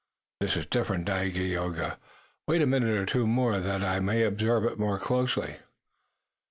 [0.39, 1.99] "This is different, Dagaeoga.
[2.47, 5.57] Wait a minute or two more that I may observe it more closely."